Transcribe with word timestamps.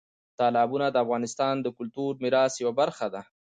تالابونه 0.39 0.87
د 0.91 0.95
افغانستان 1.05 1.55
د 1.61 1.67
کلتوري 1.77 2.17
میراث 2.23 2.53
یوه 2.63 2.73
برخه 2.81 3.07
ده. 3.13 3.21